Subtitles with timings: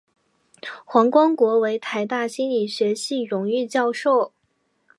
[0.83, 4.33] 黄光国为台大心理学系荣誉教授。